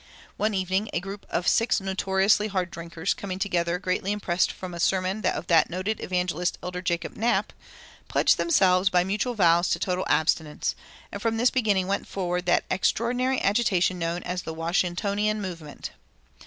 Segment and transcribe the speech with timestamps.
[0.35, 4.79] One evening a group of six notoriously hard drinkers, coming together greatly impressed from a
[4.79, 7.53] sermon of that noted evangelist, Elder Jacob Knapp,
[8.07, 10.73] pledged themselves by mutual vows to total abstinence;
[11.11, 15.91] and from this beginning went forward that extraordinary agitation known as "the Washingtonian movement."